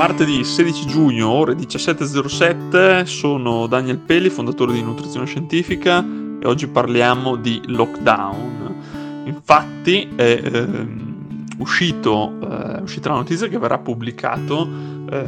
Martedì 0.00 0.42
16 0.42 0.86
giugno, 0.86 1.28
ore 1.28 1.52
17.07, 1.52 3.04
sono 3.04 3.66
Daniel 3.66 3.98
Peli, 3.98 4.30
fondatore 4.30 4.72
di 4.72 4.80
Nutrizione 4.80 5.26
Scientifica 5.26 6.02
e 6.40 6.46
oggi 6.46 6.68
parliamo 6.68 7.36
di 7.36 7.60
lockdown. 7.66 9.24
Infatti 9.26 10.08
è 10.16 10.40
ehm, 10.42 11.44
uscito, 11.58 12.32
eh, 12.40 12.80
uscita 12.80 13.10
la 13.10 13.16
notizia 13.16 13.46
che 13.48 13.58
verrà 13.58 13.76
pubblicato 13.76 14.66
eh, 15.10 15.24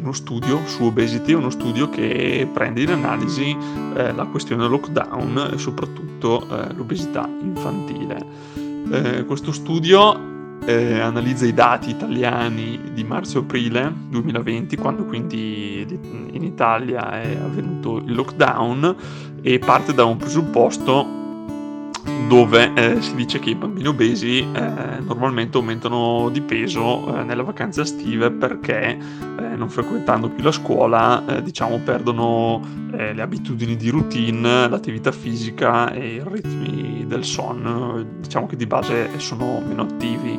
uno 0.00 0.12
studio 0.12 0.62
su 0.64 0.84
obesity, 0.84 1.34
uno 1.34 1.50
studio 1.50 1.90
che 1.90 2.48
prende 2.50 2.80
in 2.80 2.90
analisi 2.92 3.54
eh, 3.94 4.14
la 4.14 4.24
questione 4.24 4.62
del 4.62 4.70
lockdown 4.70 5.50
e 5.52 5.58
soprattutto 5.58 6.40
eh, 6.48 6.72
l'obesità 6.72 7.28
infantile. 7.42 8.24
Eh, 8.90 9.26
questo 9.26 9.52
studio 9.52 10.36
eh, 10.68 11.00
analizza 11.00 11.46
i 11.46 11.54
dati 11.54 11.88
italiani 11.88 12.92
di 12.92 13.02
marzo-aprile 13.02 13.90
2020, 14.10 14.76
quando 14.76 15.06
quindi 15.06 15.80
in 16.32 16.44
Italia 16.44 17.22
è 17.22 17.36
avvenuto 17.36 17.96
il 17.96 18.14
lockdown, 18.14 18.96
e 19.40 19.58
parte 19.58 19.94
da 19.94 20.04
un 20.04 20.18
presupposto 20.18 21.16
dove 22.26 22.72
eh, 22.74 23.00
si 23.00 23.14
dice 23.14 23.38
che 23.38 23.50
i 23.50 23.54
bambini 23.54 23.88
obesi 23.88 24.40
eh, 24.40 25.00
normalmente 25.00 25.56
aumentano 25.56 26.28
di 26.30 26.42
peso 26.42 27.16
eh, 27.16 27.22
nelle 27.22 27.42
vacanze 27.42 27.82
estive 27.82 28.30
perché 28.30 28.98
eh, 29.38 29.56
non 29.56 29.68
frequentando 29.70 30.28
più 30.28 30.42
la 30.42 30.52
scuola 30.52 31.24
eh, 31.26 31.42
diciamo 31.42 31.78
perdono 31.78 32.60
eh, 32.92 33.14
le 33.14 33.22
abitudini 33.22 33.76
di 33.76 33.88
routine, 33.88 34.68
l'attività 34.68 35.12
fisica 35.12 35.90
e 35.92 36.14
i 36.14 36.22
ritmi 36.24 37.06
del 37.06 37.24
sonno, 37.24 38.04
diciamo 38.28 38.46
che 38.46 38.56
di 38.56 38.66
base 38.66 39.18
sono 39.18 39.60
meno 39.66 39.82
attivi. 39.82 40.38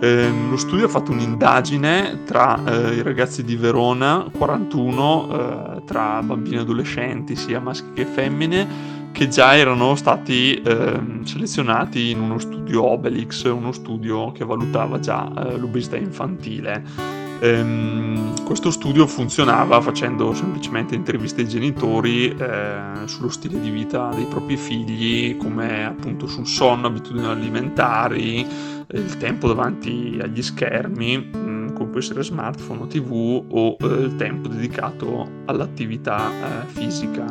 Ehm, 0.00 0.50
lo 0.50 0.56
studio 0.56 0.84
ha 0.84 0.88
fatto 0.88 1.10
un'indagine 1.10 2.22
tra 2.24 2.60
i 2.92 3.02
ragazzi 3.02 3.42
di 3.42 3.56
Verona, 3.56 4.26
41, 4.30 5.82
tra 5.86 6.22
bambini 6.22 6.56
e 6.56 6.60
adolescenti, 6.60 7.34
sia 7.34 7.60
maschi 7.60 7.92
che 7.94 8.04
femmine, 8.04 8.92
che 9.12 9.28
già 9.28 9.56
erano 9.56 9.94
stati 9.94 10.60
eh, 10.60 11.00
selezionati 11.22 12.10
in 12.10 12.20
uno 12.20 12.38
studio 12.38 12.82
Obelix, 12.82 13.44
uno 13.44 13.72
studio 13.72 14.32
che 14.32 14.44
valutava 14.44 14.98
già 14.98 15.30
eh, 15.32 15.56
l'obesità 15.56 15.96
infantile. 15.96 17.23
Ehm, 17.44 18.42
questo 18.42 18.70
studio 18.70 19.06
funzionava 19.06 19.78
facendo 19.82 20.32
semplicemente 20.32 20.94
interviste 20.94 21.42
ai 21.42 21.48
genitori 21.48 22.34
eh, 22.34 23.04
sullo 23.04 23.28
stile 23.28 23.60
di 23.60 23.68
vita 23.68 24.08
dei 24.14 24.24
propri 24.24 24.56
figli, 24.56 25.36
come 25.36 25.84
appunto 25.84 26.26
sul 26.26 26.46
sonno, 26.46 26.86
abitudini 26.86 27.26
alimentari, 27.26 28.46
il 28.92 29.16
tempo 29.18 29.46
davanti 29.46 30.18
agli 30.22 30.40
schermi, 30.40 31.32
mm, 31.36 31.74
come 31.74 31.90
può 31.90 31.98
essere 31.98 32.22
smartphone 32.22 32.80
o 32.80 32.86
tv, 32.86 33.44
o 33.46 33.76
eh, 33.78 33.84
il 33.84 34.16
tempo 34.16 34.48
dedicato 34.48 35.28
all'attività 35.44 36.30
eh, 36.30 36.66
fisica. 36.68 37.26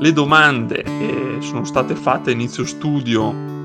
Le 0.00 0.12
domande 0.14 0.82
eh, 0.82 1.36
sono 1.40 1.64
state 1.64 1.94
fatte 1.94 2.30
a 2.30 2.32
inizio 2.32 2.64
studio, 2.64 3.57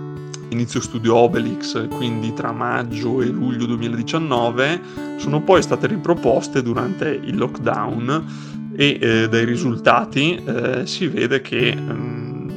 inizio 0.53 0.79
studio 0.79 1.15
Obelix, 1.15 1.87
quindi 1.89 2.33
tra 2.33 2.51
maggio 2.51 3.21
e 3.21 3.25
luglio 3.25 3.65
2019, 3.65 4.81
sono 5.17 5.41
poi 5.41 5.61
state 5.61 5.87
riproposte 5.87 6.61
durante 6.61 7.09
il 7.09 7.35
lockdown 7.35 8.71
e 8.75 8.97
eh, 9.01 9.29
dai 9.29 9.45
risultati 9.45 10.35
eh, 10.35 10.85
si 10.85 11.07
vede 11.07 11.41
che 11.41 11.75
mm, 11.75 12.49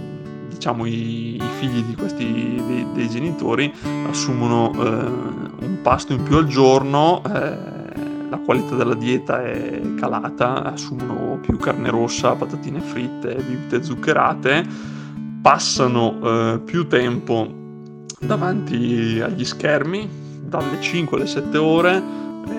diciamo 0.48 0.86
i, 0.86 1.36
i, 1.36 1.42
figli 1.58 1.83
di 1.83 1.94
questi 1.94 2.25
dei, 2.66 2.86
dei 2.94 3.08
genitori 3.08 3.72
assumono 4.08 4.72
eh, 4.72 5.64
un 5.64 5.78
pasto 5.83 6.12
in 6.12 6.22
più 6.22 6.36
al 6.36 6.47
giorno 6.47 7.22
eh, 7.25 7.84
la 8.28 8.38
qualità 8.38 8.75
della 8.75 8.94
dieta 8.94 9.42
è 9.44 9.81
calata, 9.97 10.64
assumono 10.64 11.38
più 11.41 11.58
carne 11.58 11.91
rossa, 11.91 12.34
patatine 12.34 12.81
fritte, 12.81 13.37
bibite 13.37 13.82
zuccherate, 13.82 14.66
passano 15.41 16.19
eh, 16.22 16.60
più 16.65 16.88
tempo 16.88 17.66
davanti 18.19 19.21
agli 19.21 19.44
schermi, 19.44 20.09
dalle 20.43 20.81
5 20.81 21.16
alle 21.16 21.27
7 21.27 21.59
ore, 21.59 22.03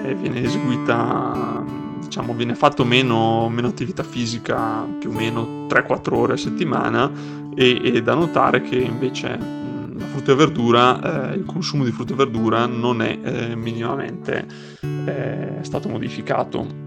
eh, 0.04 0.14
viene 0.16 0.44
eseguita, 0.44 1.64
diciamo, 2.02 2.34
viene 2.34 2.56
fatto 2.56 2.84
meno, 2.84 3.50
meno 3.50 3.68
attività 3.68 4.04
fisica, 4.04 4.86
più 5.00 5.10
o 5.10 5.14
meno 5.14 5.66
3-4 5.68 6.14
ore 6.14 6.34
a 6.34 6.38
settimana, 6.38 7.12
e, 7.56 7.82
e 7.84 8.02
da 8.04 8.14
notare 8.14 8.62
che 8.62 8.76
invece 8.76 9.28
la 9.98 10.06
frutta 10.06 10.32
e 10.32 10.36
verdura, 10.36 11.32
eh, 11.32 11.38
il 11.38 11.46
consumo 11.46 11.84
di 11.84 11.92
frutta 11.92 12.14
e 12.14 12.16
verdura 12.16 12.66
non 12.66 13.02
è 13.02 13.18
eh, 13.22 13.56
minimamente 13.56 14.46
eh, 14.82 15.58
stato 15.62 15.90
modificato. 15.90 16.87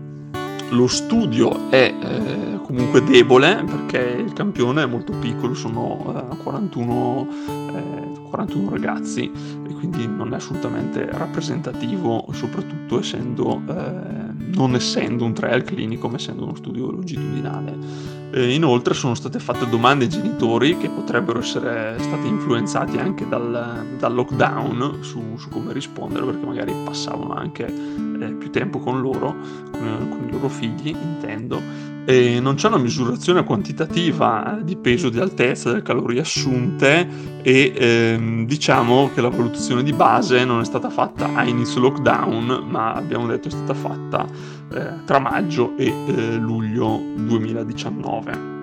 Lo 0.70 0.86
studio 0.86 1.68
è 1.68 1.92
eh, 2.00 2.60
comunque 2.62 3.02
debole 3.02 3.64
perché 3.64 4.22
il 4.24 4.32
campione 4.32 4.84
è 4.84 4.86
molto 4.86 5.12
piccolo, 5.18 5.54
sono 5.54 6.36
41, 6.42 7.28
eh, 7.48 8.20
41 8.30 8.66
eh, 8.66 8.70
ragazzi 8.70 9.32
e 9.68 9.74
quindi 9.74 10.06
non 10.06 10.32
è 10.32 10.36
assolutamente 10.36 11.06
rappresentativo, 11.10 12.26
soprattutto 12.32 13.00
essendo, 13.00 13.60
non 13.60 14.74
essendo 14.76 15.24
un 15.24 15.32
trial 15.32 15.64
clinico 15.64 16.08
ma 16.08 16.16
essendo 16.16 16.44
uno 16.44 16.54
studio 16.54 16.90
longitudinale. 16.90 18.09
Eh, 18.40 18.54
inoltre 18.54 18.94
sono 18.94 19.14
state 19.14 19.38
fatte 19.38 19.68
domande 19.68 20.04
ai 20.04 20.10
genitori 20.10 20.78
che 20.78 20.88
potrebbero 20.88 21.40
essere 21.40 21.96
stati 21.98 22.26
influenzati 22.26 22.96
anche 22.96 23.28
dal, 23.28 23.96
dal 23.98 24.14
lockdown 24.14 25.00
su, 25.02 25.36
su, 25.36 25.50
come 25.50 25.74
rispondere 25.74 26.24
perché 26.24 26.46
magari 26.46 26.72
passavano 26.82 27.34
anche 27.34 27.66
eh, 27.66 28.32
più 28.32 28.50
tempo 28.50 28.78
con 28.78 29.02
loro, 29.02 29.36
con, 29.70 30.08
con, 30.08 30.24
i 30.26 30.30
loro 30.30 30.48
figli 30.48 30.88
intendo. 30.88 31.60
E 32.04 32.40
non 32.40 32.54
c'è 32.54 32.68
una 32.68 32.78
misurazione 32.78 33.44
quantitativa 33.44 34.58
di 34.62 34.76
peso, 34.76 35.10
di 35.10 35.20
altezza, 35.20 35.70
delle 35.70 35.82
calorie 35.82 36.20
assunte 36.20 37.06
e 37.42 37.72
ehm, 37.76 38.46
diciamo 38.46 39.10
che 39.14 39.20
la 39.20 39.28
valutazione 39.28 39.82
di 39.82 39.92
base 39.92 40.44
non 40.44 40.60
è 40.60 40.64
stata 40.64 40.90
fatta 40.90 41.34
a 41.34 41.44
inizio 41.44 41.80
lockdown 41.80 42.64
ma 42.68 42.94
abbiamo 42.94 43.26
detto 43.26 43.48
è 43.48 43.50
stata 43.50 43.74
fatta 43.74 44.26
eh, 44.72 45.04
tra 45.04 45.18
maggio 45.18 45.76
e 45.76 45.86
eh, 45.86 46.36
luglio 46.36 47.00
2019. 47.16 48.58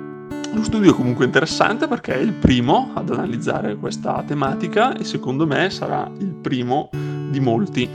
Lo 0.53 0.63
studio 0.63 0.91
è 0.91 0.95
comunque 0.95 1.25
interessante 1.25 1.87
perché 1.87 2.15
è 2.15 2.19
il 2.19 2.31
primo 2.31 2.91
ad 2.93 3.09
analizzare 3.09 3.75
questa 3.75 4.23
tematica 4.25 4.95
e 4.97 5.03
secondo 5.03 5.45
me 5.45 5.69
sarà 5.69 6.09
il 6.17 6.33
primo 6.33 6.89
di 7.29 7.39
molti 7.39 7.87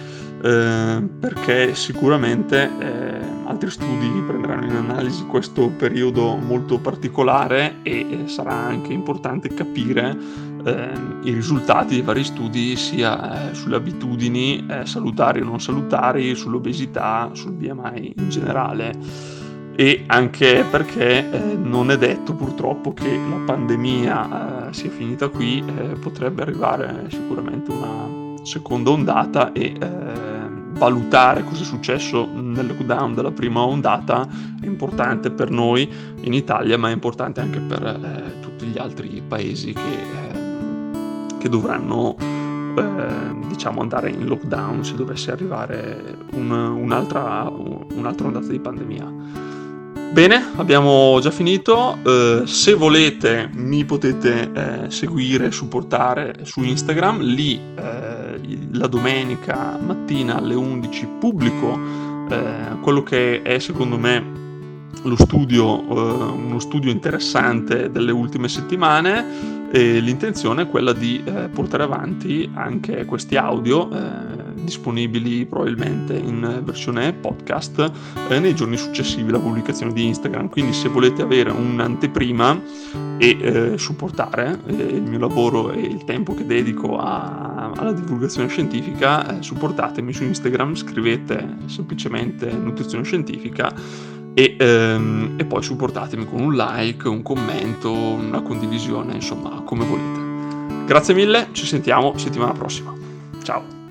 eh, 0.43 1.09
perché 1.19 1.75
sicuramente 1.75 2.71
eh, 2.79 3.21
altri 3.63 3.71
studi 3.71 4.23
prenderanno 4.27 4.65
in 4.65 4.75
analisi 4.75 5.25
questo 5.27 5.69
periodo 5.69 6.35
molto 6.37 6.79
particolare 6.79 7.77
e 7.83 8.07
eh, 8.25 8.29
sarà 8.29 8.53
anche 8.53 8.93
importante 8.93 9.55
capire 9.55 10.17
eh, 10.65 10.91
i 11.23 11.33
risultati 11.33 11.95
dei 11.95 12.03
vari 12.03 12.25
studi 12.25 12.75
sia 12.75 13.51
eh, 13.51 13.55
sulle 13.55 13.77
abitudini 13.77 14.67
eh, 14.69 14.85
salutari 14.85 15.43
o 15.43 15.45
non 15.45 15.61
salutari, 15.61 16.35
sull'obesità, 16.35 17.31
sul 17.35 17.53
BMI 17.53 18.15
in 18.17 18.29
generale. 18.29 18.99
E 19.77 20.05
anche 20.07 20.65
perché 20.69 21.31
eh, 21.31 21.57
non 21.57 21.91
è 21.91 21.99
detto 21.99 22.35
purtroppo 22.35 22.93
che 22.93 23.17
la 23.17 23.43
pandemia 23.47 24.69
eh, 24.69 24.75
sia 24.75 24.91
finita 24.91 25.29
qui, 25.29 25.65
eh, 25.65 25.95
potrebbe 26.01 26.43
arrivare 26.43 27.07
sicuramente 27.11 27.71
una 27.71 28.41
seconda 28.43 28.91
ondata 28.91 29.53
e 29.53 29.73
valutare 30.83 31.45
cosa 31.45 31.63
è 31.63 31.65
successo 31.65 32.29
nel 32.33 32.67
lockdown 32.67 33.15
della 33.15 33.31
prima 33.31 33.61
ondata 33.61 34.27
è 34.61 34.67
importante 34.67 35.31
per 35.31 35.51
noi 35.51 35.89
in 36.23 36.33
Italia 36.33 36.77
ma 36.77 36.89
è 36.89 36.93
importante 36.93 37.41
anche 37.41 37.61
per 37.61 38.39
tutti 38.41 38.67
gli 38.67 38.79
altri 38.79 39.23
paesi 39.27 39.73
che 39.73 40.23
che 41.43 41.49
dovranno 41.49 42.15
eh, 42.21 43.47
diciamo 43.49 43.81
andare 43.81 44.11
in 44.11 44.27
lockdown 44.27 44.85
se 44.85 44.95
dovesse 44.95 45.33
arrivare 45.33 46.19
un, 46.35 46.53
un'altra, 46.53 47.51
un'altra 47.51 48.27
ondata 48.29 48.47
di 48.47 48.61
pandemia. 48.61 49.13
Bene, 50.13 50.51
abbiamo 50.57 51.19
già 51.23 51.31
finito. 51.31 51.97
Eh, 52.05 52.43
se 52.45 52.75
volete 52.75 53.49
mi 53.55 53.87
potete 53.87 54.51
eh, 54.53 54.91
seguire 54.91 55.51
supportare 55.51 56.41
su 56.43 56.63
Instagram. 56.63 57.23
Lì 57.23 57.59
eh, 57.75 58.39
la 58.73 58.87
domenica 58.89 59.79
mattina 59.83 60.37
alle 60.37 60.55
11 60.55 61.09
pubblico 61.19 61.79
eh, 62.29 62.77
quello 62.83 63.03
che 63.03 63.41
è 63.41 63.59
secondo 63.59 63.97
me 63.97 64.23
lo 65.03 65.17
studio, 65.17 65.81
eh, 65.81 66.25
uno 66.33 66.59
studio 66.59 66.91
interessante 66.91 67.91
delle 67.91 68.13
ultime 68.13 68.49
settimane 68.49 69.71
e 69.73 69.99
l'intenzione 70.01 70.65
è 70.65 70.69
quella 70.69 70.93
di 70.93 71.23
eh, 71.25 71.49
portare 71.49 71.85
avanti 71.85 72.51
anche 72.53 73.07
questi 73.07 73.37
audio 73.37 73.89
disponibili 74.63 75.45
probabilmente 75.47 76.15
in 76.15 76.63
versione 76.65 77.13
podcast 77.13 77.91
eh, 78.29 78.39
nei 78.39 78.55
giorni 78.55 78.77
successivi 78.77 79.29
alla 79.29 79.39
pubblicazione 79.39 79.93
di 79.93 80.07
Instagram 80.07 80.49
quindi 80.49 80.73
se 80.73 80.89
volete 80.89 81.23
avere 81.23 81.51
un'anteprima 81.51 82.61
e 83.19 83.37
eh, 83.41 83.79
supportare 83.79 84.59
eh, 84.67 84.73
il 84.73 85.03
mio 85.03 85.19
lavoro 85.19 85.71
e 85.71 85.81
il 85.81 86.05
tempo 86.05 86.35
che 86.35 86.47
dedico 86.47 86.99
a 86.99 87.53
alla 87.77 87.93
divulgazione 87.93 88.49
scientifica, 88.49 89.39
eh, 89.39 89.43
supportatemi 89.43 90.13
su 90.13 90.25
Instagram, 90.25 90.75
scrivete 90.75 91.57
semplicemente 91.67 92.51
nutrizione 92.51 93.05
scientifica 93.05 93.73
e, 94.35 94.57
ehm, 94.59 95.35
e 95.37 95.45
poi 95.45 95.63
supportatemi 95.63 96.27
con 96.27 96.41
un 96.41 96.55
like, 96.55 97.09
un 97.09 97.23
commento, 97.23 97.93
una 97.93 98.41
condivisione, 98.43 99.15
insomma, 99.15 99.63
come 99.65 99.85
volete. 99.85 100.85
Grazie 100.87 101.15
mille, 101.15 101.49
ci 101.53 101.67
sentiamo 101.67 102.17
settimana 102.17 102.53
prossima. 102.53 102.93
Ciao. 103.43 103.82